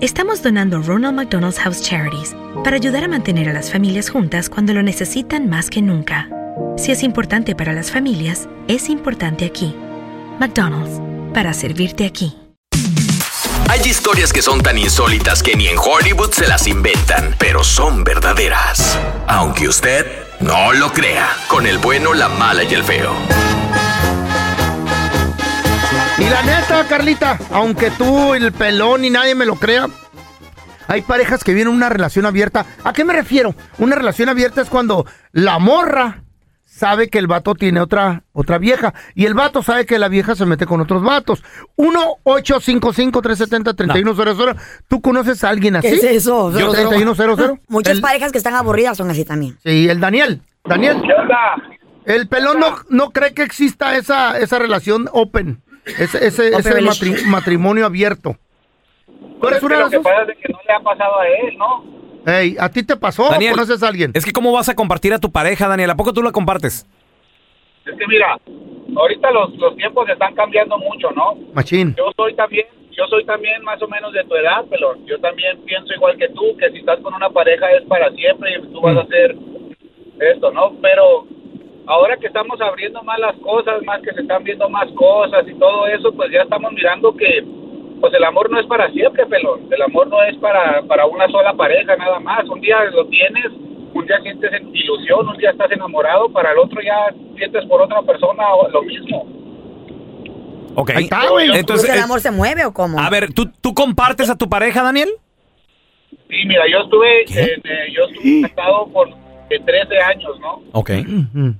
[0.00, 2.34] estamos donando Ronald McDonald's House Charities
[2.64, 6.28] para ayudar a mantener a las familias juntas cuando lo necesitan más que nunca.
[6.76, 9.74] Si es importante para las familias, es importante aquí.
[10.38, 11.00] McDonald's,
[11.34, 12.36] para servirte aquí.
[13.68, 18.02] Hay historias que son tan insólitas que ni en Hollywood se las inventan, pero son
[18.02, 18.98] verdaderas.
[19.28, 20.06] Aunque usted
[20.40, 23.12] no lo crea, con el bueno, la mala y el feo.
[26.20, 29.86] Y la neta, Carlita, aunque tú, el pelón y nadie me lo crea,
[30.86, 32.66] hay parejas que vienen una relación abierta.
[32.84, 33.54] ¿A qué me refiero?
[33.78, 36.22] Una relación abierta es cuando la morra
[36.64, 40.34] sabe que el vato tiene otra, otra vieja y el vato sabe que la vieja
[40.34, 41.42] se mete con otros vatos.
[41.76, 44.56] 1-855-370-3100.
[44.88, 45.88] ¿Tú conoces a alguien así?
[45.88, 46.50] ¿Qué es eso?
[46.58, 47.60] Yo 3100.
[47.68, 49.56] Muchas El- parejas que están aburridas son así también.
[49.62, 50.42] Sí, el Daniel.
[50.64, 51.00] Daniel.
[52.04, 55.62] El pelón no, no cree que exista esa, esa relación open.
[55.84, 58.36] Ese, ese, ese matri- matrimonio abierto.
[59.06, 60.12] ¿Tú Pues es que una de lo que esas?
[60.12, 61.84] pasa es que no le ha pasado a él, ¿no?
[62.26, 64.10] Ey, ¿a ti te pasó o Daniel, conoces a alguien?
[64.14, 65.90] Es que cómo vas a compartir a tu pareja, Daniel.
[65.90, 66.86] ¿A poco tú la compartes?
[67.86, 68.36] Es que mira,
[68.94, 71.34] ahorita los, los tiempos están cambiando mucho, ¿no?
[71.54, 71.94] Machín.
[71.96, 75.58] Yo soy también, yo soy también más o menos de tu edad, pero yo también
[75.64, 78.80] pienso igual que tú, que si estás con una pareja es para siempre y tú
[78.82, 79.34] vas a hacer
[80.20, 80.74] esto, ¿no?
[80.82, 81.26] Pero
[81.90, 85.54] ahora que estamos abriendo más las cosas, más que se están viendo más cosas y
[85.58, 87.44] todo eso, pues ya estamos mirando que
[88.00, 89.60] pues el amor no es para siempre, pelón.
[89.70, 92.48] El amor no es para, para una sola pareja nada más.
[92.48, 93.46] Un día lo tienes,
[93.92, 97.82] un día sientes en- ilusión, un día estás enamorado, para el otro ya sientes por
[97.82, 99.26] otra persona lo mismo.
[100.76, 100.90] Ok.
[100.96, 102.98] Entonces, Entonces, ¿el amor se mueve o cómo?
[102.98, 105.10] a ver, ¿tú, ¿tú compartes a tu pareja, Daniel?
[106.30, 109.08] Sí, mira, yo estuve, en, eh, yo estuve casado por
[109.50, 110.62] eh, 13 años, ¿no?
[110.72, 110.90] Ok.
[110.90, 111.59] Una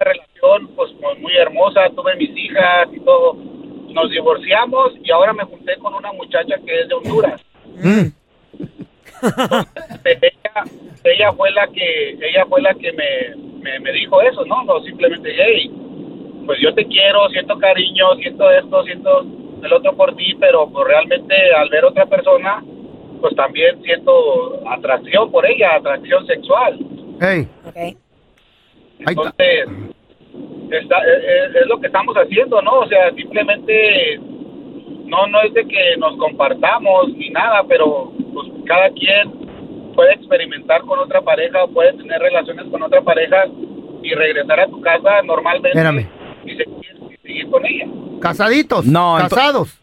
[0.00, 3.34] relación, pues, muy, muy hermosa, tuve mis hijas y todo.
[3.34, 7.40] Nos divorciamos y ahora me junté con una muchacha que es de Honduras.
[10.04, 10.64] ella,
[11.04, 14.64] ella fue la que, ella fue la que me, me, me dijo eso, ¿no?
[14.64, 15.70] No simplemente, hey,
[16.46, 19.26] pues yo te quiero, siento cariño, siento esto, siento
[19.62, 22.62] el otro por ti, pero pues realmente al ver otra persona,
[23.20, 26.78] pues también siento atracción por ella, atracción sexual.
[27.20, 27.48] Ey.
[29.00, 29.68] Entonces,
[30.78, 32.80] está, es, es lo que estamos haciendo, ¿no?
[32.80, 34.18] O sea, simplemente
[35.06, 40.82] no no es de que nos compartamos ni nada, pero pues cada quien puede experimentar
[40.82, 43.44] con otra pareja, puede tener relaciones con otra pareja
[44.02, 46.06] y regresar a tu casa normalmente Espérame.
[46.44, 47.86] y seguir, y seguir con ella.
[48.20, 48.86] ¿Casaditos?
[48.86, 49.76] No, ento- ¿Casados?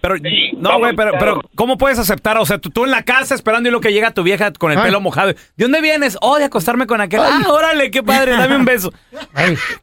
[0.00, 0.14] Pero,
[0.58, 2.38] no, güey, pero, pero, ¿cómo puedes aceptar?
[2.38, 4.70] O sea, tú, tú en la casa esperando y lo que llega tu vieja con
[4.70, 4.84] el Ay.
[4.84, 5.32] pelo mojado.
[5.32, 6.16] ¿De dónde vienes?
[6.20, 7.20] Oh, de acostarme con aquel.
[7.20, 8.92] Ah, órale, qué padre, dame un beso.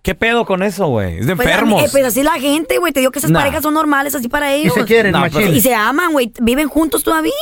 [0.01, 1.19] ¿Qué pedo con eso, güey?
[1.19, 1.83] Es de Pues, enfermos.
[1.83, 2.94] eh, pues así la gente, güey.
[2.94, 3.39] Te digo que esas Nah.
[3.41, 4.73] parejas son normales, así para ellos.
[4.73, 6.31] se quieren, No, pero- Y se aman, güey.
[6.41, 7.33] Viven juntos todavía.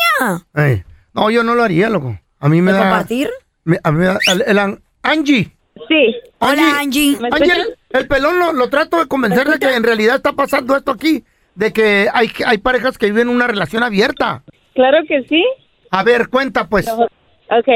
[1.14, 2.20] No, yo no lo haría, loco.
[2.40, 2.84] A mí me ¿De da...
[2.86, 3.30] compartir?
[3.66, 5.52] me- a mí me da- el- el an- Angie.
[5.88, 6.16] Sí.
[6.40, 7.18] Hola, Angie.
[7.32, 10.76] Angie, el, el pelón lo, lo trato de convencer de que en realidad está pasando
[10.76, 11.24] esto aquí.
[11.56, 14.44] De que hay, hay parejas que viven una relación abierta.
[14.74, 15.46] Claro que sí.
[15.92, 16.88] A ver, cuenta pues.
[16.90, 17.70] Ok.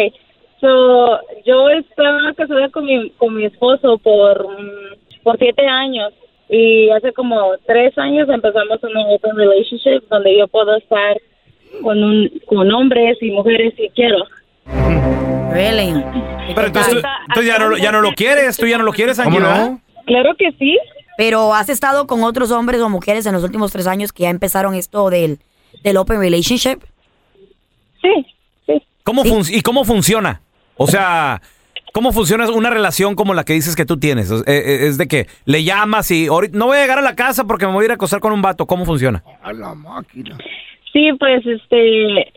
[0.59, 6.13] So, yo estaba casada con mi, con mi esposo por, mm, por siete años.
[6.50, 11.18] Y hace como tres años empezamos una open relationship donde yo puedo estar
[11.83, 14.18] con, un, con hombres y mujeres si quiero.
[15.51, 15.94] Really?
[16.56, 18.94] Pero entonces, tú- entonces ya, no, lo- ya no lo quieres, tú ya no lo
[18.94, 19.71] quieres, Angie, ¿verdad?
[20.06, 20.77] Claro que sí.
[21.17, 24.29] Pero has estado con otros hombres o mujeres en los últimos tres años que ya
[24.29, 25.39] empezaron esto del,
[25.83, 26.79] del open relationship.
[28.01, 28.25] Sí,
[28.65, 28.81] sí.
[29.03, 30.41] ¿Cómo fun- ¿Y cómo funciona?
[30.75, 31.41] O sea,
[31.93, 34.29] ¿cómo funciona una relación como la que dices que tú tienes?
[34.31, 37.15] Eh, eh, Es de que le llamas y ahorita no voy a llegar a la
[37.15, 38.67] casa porque me voy a ir a acostar con un vato.
[38.67, 39.23] ¿Cómo funciona?
[39.41, 40.37] A la máquina.
[40.93, 42.31] Sí, pues, este,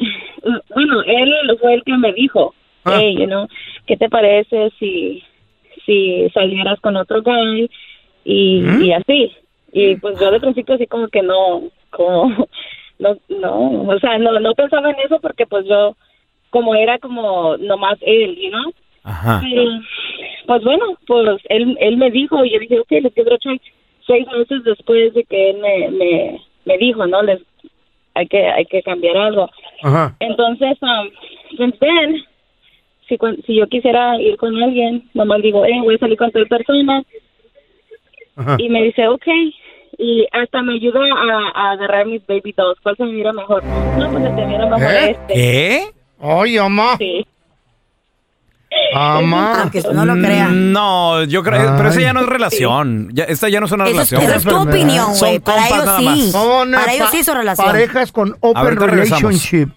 [0.74, 2.54] bueno, él fue el que me dijo,
[2.84, 2.96] Ah.
[2.98, 3.46] hey, you know,
[3.86, 5.22] ¿qué te parece si,
[5.84, 7.70] si salieras con otro guy
[8.24, 8.82] y, ¿Mm?
[8.82, 9.32] y así?
[9.72, 12.28] Y pues yo de principio así como que no, como,
[12.98, 15.96] no, no, o sea, no, no pensaba en eso porque pues yo,
[16.50, 18.72] como era como nomás él, you know,
[19.04, 19.40] Ajá.
[19.42, 19.70] pero,
[20.46, 23.60] pues bueno, pues él, él me dijo y yo dije, ok, les quiero try.
[24.06, 27.22] Seis meses después de que él me, me, me dijo, ¿no?
[27.22, 27.40] Les,
[28.14, 29.48] hay que, hay que cambiar algo.
[29.82, 30.16] Ajá.
[30.20, 32.24] Entonces, um, then,
[33.08, 33.16] si,
[33.46, 37.02] si yo quisiera ir con alguien, nomás digo, eh, voy a salir con tal persona,
[38.40, 38.56] Ajá.
[38.58, 39.26] y me dice, ok,
[39.98, 43.62] y hasta me ayuda a, a agarrar mis baby dolls, ¿cuál se me mira mejor?
[43.64, 45.10] No, pues se te mira mejor ¿Eh?
[45.10, 45.34] este.
[45.34, 45.90] ¿Qué?
[46.22, 46.96] Ay, mamá.
[46.98, 47.26] Sí.
[48.94, 49.62] Mamá.
[49.62, 50.48] Aunque no lo crea.
[50.48, 53.08] Mm, No, yo creo, pero esa ya no es relación.
[53.12, 54.22] Ya, esta ya no es una Eso es, relación.
[54.22, 55.38] esa es tu opinión, güey.
[55.40, 56.30] Para ellos sí.
[56.36, 57.66] eh, Para ellos sí su relación.
[57.66, 59.68] Parejas con open relationship.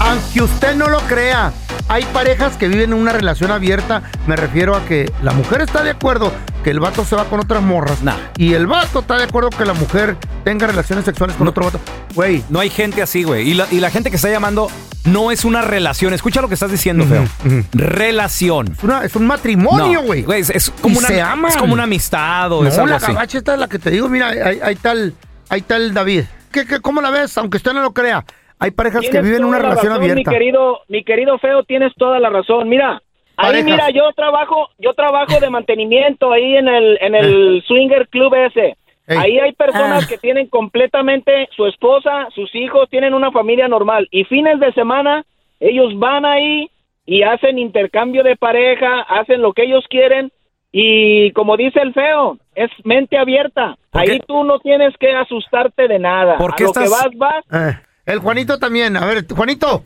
[0.00, 1.52] Aunque usted no lo crea,
[1.88, 4.02] hay parejas que viven en una relación abierta.
[4.26, 6.32] Me refiero a que la mujer está de acuerdo
[6.64, 8.02] que el vato se va con otras morras.
[8.02, 8.14] Nah.
[8.36, 11.80] Y el vato está de acuerdo que la mujer tenga relaciones sexuales con otro vato.
[12.14, 12.44] Güey.
[12.48, 13.48] No hay gente así, güey.
[13.50, 14.70] Y la, y la gente que está llamando
[15.04, 16.14] no es una relación.
[16.14, 17.24] Escucha lo que estás diciendo, feo.
[17.72, 18.72] Relación.
[18.78, 20.24] Es, una- es un matrimonio, No, güey.
[20.36, 21.50] Es, es como Y una, se aman.
[21.50, 23.90] es como una amistad o no, es algo la gabacha esta es la que te
[23.90, 24.08] digo.
[24.08, 25.14] Mira, hay, hay tal,
[25.48, 26.24] hay tal David.
[26.52, 27.36] ¿Qué, qué, cómo la ves?
[27.38, 28.24] Aunque usted no lo crea.
[28.62, 30.30] Hay parejas que viven una la relación razón, abierta.
[30.30, 32.68] Mi querido, mi querido feo, tienes toda la razón.
[32.68, 33.02] Mira,
[33.36, 38.34] ahí mira, yo trabajo, yo trabajo de mantenimiento ahí en el, en el swinger club
[38.34, 38.76] ese.
[39.08, 39.18] Ey.
[39.18, 40.06] Ahí hay personas Ah.
[40.08, 45.24] que tienen completamente su esposa, sus hijos, tienen una familia normal y fines de semana
[45.58, 46.70] ellos van ahí
[47.04, 50.30] y hacen intercambio de pareja, hacen lo que ellos quieren
[50.70, 53.76] y como dice el feo, es mente abierta.
[53.90, 54.20] ¿Por Ahí qué?
[54.26, 56.36] tú no tienes que asustarte de nada.
[56.38, 57.44] ¿Por A lo que estás- vas, vas.
[57.74, 58.96] Eh, el Juanito también.
[58.96, 59.82] A ver, Juanito.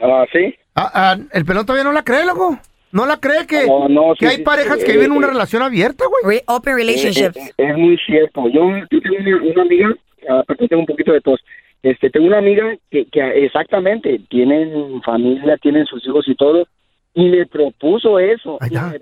[0.00, 0.54] Ah, sí.
[0.74, 2.58] ah, ah, el pelón todavía no la cree, loco.
[2.92, 5.16] No la cree que, No, no, que sí, hay sí, parejas sí, que viven eh,
[5.16, 5.30] una eh.
[5.30, 6.38] relación abierta, güey.
[6.38, 7.36] Re- open relationships.
[7.36, 8.48] Eh, eh, es muy cierto.
[8.48, 9.88] Yo, yo tengo una, una amiga,
[10.28, 11.40] aparte tengo un poquito de tos.
[11.82, 16.66] Este, tengo una amiga que, que exactamente tienen familia, tienen sus hijos y todo,
[17.14, 18.58] y me propuso eso.
[18.68, 19.00] Y me,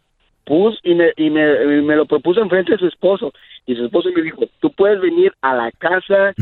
[0.49, 1.43] pus- y me, y me,
[1.79, 3.33] y me lo propuso enfrente de su esposo.
[3.67, 6.33] Y su esposo me dijo, tú puedes venir a la casa,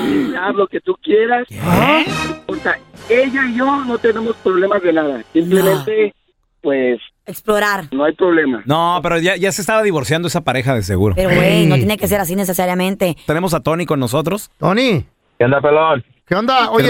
[0.00, 1.46] y haz lo que tú quieras.
[2.46, 2.78] O sea,
[3.10, 5.22] ella y yo no tenemos problemas de nada.
[5.32, 6.14] Simplemente,
[6.62, 7.84] pues, Explorar.
[7.92, 8.62] no hay problema.
[8.64, 11.14] No, pero ya, ya se estaba divorciando esa pareja de seguro.
[11.16, 13.16] Pero, güey, no tiene que ser así necesariamente.
[13.26, 14.50] Tenemos a Tony con nosotros.
[14.58, 15.04] Tony,
[15.38, 16.04] ¿Qué onda, pelón?
[16.26, 16.70] ¿qué onda?
[16.70, 16.88] Oye,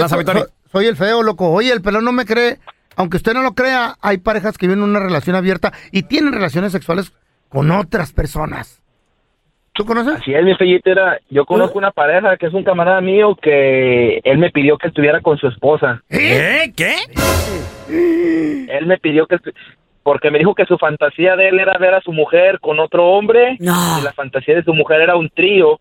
[0.71, 1.49] soy el feo, loco.
[1.51, 2.59] Oye, el pelón no me cree.
[2.99, 6.73] Aunque usted no lo crea, hay parejas que viven una relación abierta y tienen relaciones
[6.73, 7.13] sexuales
[7.47, 8.83] con otras personas.
[9.73, 10.15] ¿Tú conoces?
[10.15, 11.17] Así es, mi fellitera.
[11.29, 15.21] Yo conozco una pareja que es un camarada mío que él me pidió que estuviera
[15.21, 16.03] con su esposa.
[16.09, 16.73] ¿Eh?
[16.75, 16.93] ¿Qué?
[18.69, 19.37] Él me pidió que...
[20.03, 23.05] Porque me dijo que su fantasía de él era ver a su mujer con otro
[23.11, 23.99] hombre No.
[23.99, 25.79] y la fantasía de su mujer era un trío.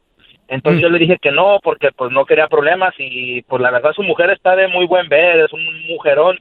[0.51, 0.83] Entonces Mm.
[0.83, 4.03] yo le dije que no, porque pues no quería problemas y pues la verdad su
[4.03, 6.39] mujer está de muy buen ver, es un mujerón.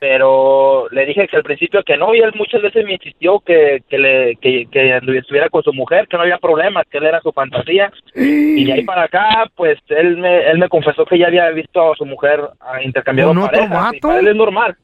[0.00, 3.82] Pero le dije que al principio que no y él muchas veces me insistió que
[3.88, 7.20] que le que, que estuviera con su mujer que no había problema que él era
[7.20, 11.28] su fantasía y de ahí para acá pues él me él me confesó que ya
[11.28, 14.76] había visto a su mujer ah, intercambiado ¿Con otro parejas y para él es normal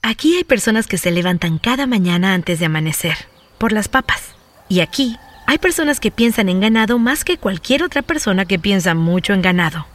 [0.03, 3.15] Aquí hay personas que se levantan cada mañana antes de amanecer,
[3.59, 4.35] por las papas.
[4.69, 8.97] Y aquí hay personas que piensan en ganado más que cualquier otra persona que piensa
[8.97, 9.87] mucho en ganado.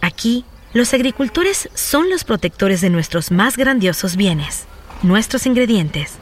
[0.00, 4.64] Aquí, los agricultores son los protectores de nuestros más grandiosos bienes,
[5.02, 6.14] nuestros ingredientes.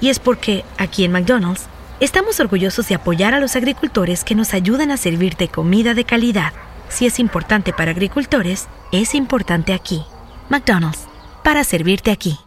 [0.00, 1.66] Y es porque, aquí en McDonald's,
[2.00, 6.52] estamos orgullosos de apoyar a los agricultores que nos ayudan a servirte comida de calidad.
[6.88, 10.02] Si es importante para agricultores, es importante aquí.
[10.48, 11.06] McDonald's,
[11.44, 12.38] para servirte aquí.